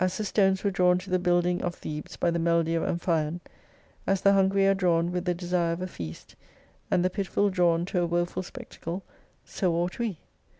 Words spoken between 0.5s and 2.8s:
were drawn to the building of Thebes by the Melody